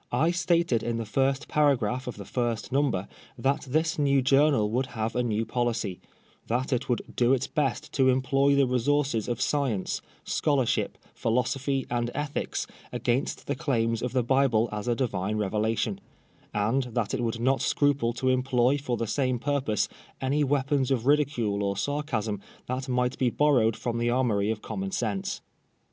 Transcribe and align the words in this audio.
*' 0.00 0.12
I 0.12 0.30
stated 0.30 0.84
in 0.84 0.98
the 0.98 1.04
first 1.04 1.48
paragraph 1.48 2.06
of 2.06 2.16
the 2.16 2.24
first 2.24 2.70
number 2.70 3.08
that 3.36 3.62
this 3.62 3.98
new 3.98 4.22
journal 4.22 4.70
would 4.70 4.86
have 4.94 5.16
a 5.16 5.22
new 5.24 5.44
policy; 5.44 6.00
that 6.46 6.72
it 6.72 6.88
would" 6.88 7.02
do 7.16 7.32
its 7.32 7.48
best 7.48 7.92
to 7.94 8.08
employ 8.08 8.54
the 8.54 8.68
resources 8.68 9.26
of 9.26 9.40
Science, 9.40 10.00
Scholarship, 10.22 10.96
Philosophy 11.12 11.88
and 11.90 12.12
Ethics 12.14 12.68
against 12.92 13.48
the 13.48 13.56
claims 13.56 14.00
of 14.00 14.12
the 14.12 14.22
Bible 14.22 14.68
as 14.70 14.86
a 14.86 14.94
Divine 14.94 15.38
Revelation," 15.38 15.98
and 16.54 16.84
that 16.94 17.12
it 17.12 17.20
would 17.20 17.40
"not 17.40 17.60
scruple 17.60 18.12
to 18.12 18.28
employ 18.28 18.78
for 18.78 18.96
the 18.96 19.08
same 19.08 19.40
purpose 19.40 19.88
any 20.20 20.44
weapons 20.44 20.92
of 20.92 21.04
ridicule 21.04 21.64
or 21.64 21.76
sarcasm 21.76 22.40
that 22.66 22.88
might 22.88 23.18
be 23.18 23.28
borro^^ed 23.28 23.74
from 23.74 23.98
the 23.98 24.06
armomy 24.06 24.52
of 24.52 24.62
Common 24.62 24.92
Sense." 24.92 25.40